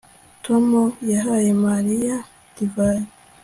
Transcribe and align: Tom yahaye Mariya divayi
Tom 0.45 0.65
yahaye 1.11 1.49
Mariya 1.65 2.15
divayi 2.55 3.05